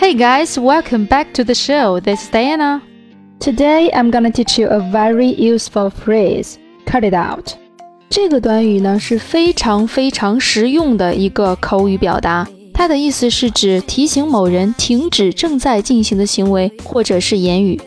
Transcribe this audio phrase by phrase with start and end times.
[0.00, 2.00] Hey guys, welcome back to the show.
[2.00, 2.82] This is Diana.
[3.40, 6.56] Today I'm gonna teach you a very useful phrase.
[6.86, 7.54] Cut it out.
[8.08, 17.80] 这个短语呢是非常非常实用的一个口语表达，它的意思是指提醒某人停止正在进行的行为或者是言语。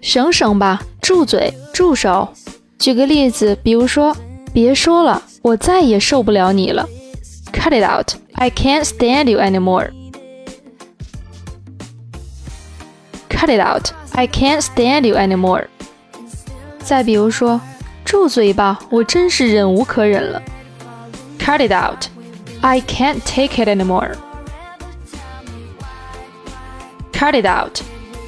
[0.00, 2.28] 省省吧，住嘴，住手。
[2.78, 4.14] 举个例子，比如说，
[4.52, 6.86] 别说了，我再也受不了你了。
[7.52, 8.14] Cut it out.
[8.34, 9.90] I can't stand you anymore.
[13.38, 13.90] Cut it out!
[14.12, 15.66] I can't stand you anymore.
[16.80, 17.60] 再比如说，
[18.04, 20.42] 住嘴吧，我真是忍无可忍了。
[21.38, 22.06] Cut it out!
[22.60, 24.14] I can't take it anymore.
[27.12, 27.80] Cut it out!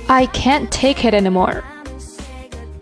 [0.06, 1.62] I can't take it anymore.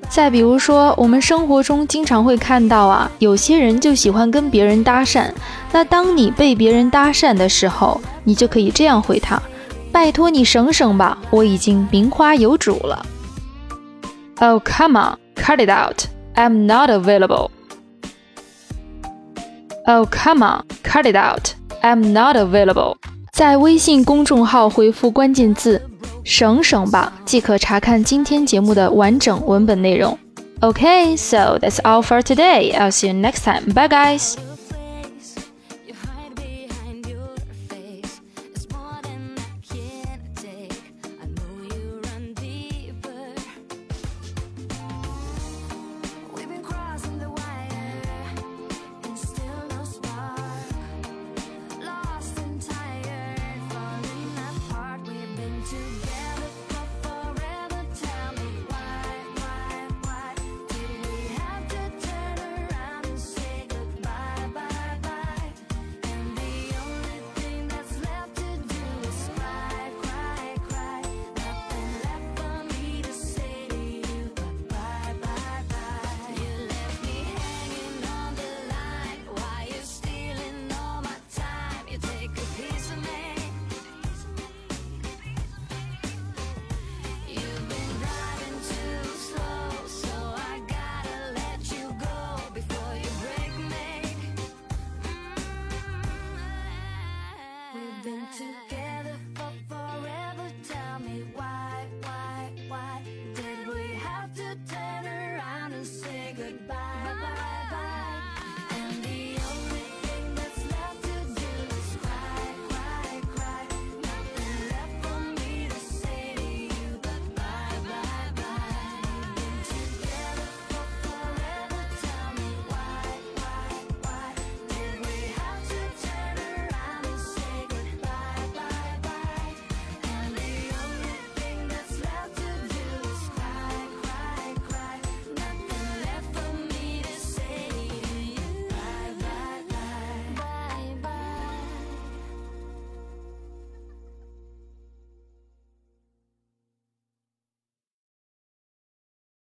[0.08, 5.28] 再比如说，我们生活中经常会看到啊，有些人就喜欢跟别人搭讪。
[5.72, 9.42] 那当你被别人搭讪的时候，你就可以这样回他。
[9.98, 13.04] 拜托你省省吧，我已经名花有主了。
[14.40, 16.06] Oh come on, cut it out.
[16.34, 17.50] I'm not available.
[19.86, 21.50] Oh come on, cut it out.
[21.82, 22.96] I'm not available.
[23.32, 25.82] 在微信公众号回复关键字“
[26.24, 30.18] 省省吧”，即可查看今天节目的完整文本内容。
[30.60, 32.72] Okay, so that's all for today.
[32.74, 33.72] I'll see you next time.
[33.74, 34.36] Bye, guys.